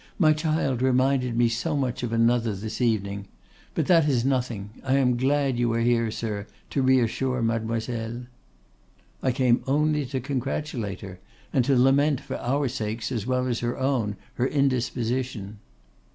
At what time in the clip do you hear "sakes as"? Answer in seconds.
12.67-13.27